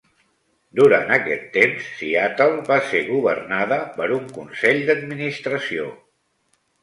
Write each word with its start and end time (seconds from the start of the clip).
Durant 0.77 1.11
aquest 1.17 1.43
temps, 1.57 1.89
Seattle 1.99 2.63
va 2.71 2.77
ser 2.93 3.01
governada 3.11 3.79
per 3.99 4.09
un 4.17 4.25
consell 4.39 4.83
d'administració. 4.89 5.87